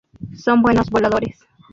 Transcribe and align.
Son 0.35 0.63
buenos 0.63 0.89
voladores. 0.89 1.37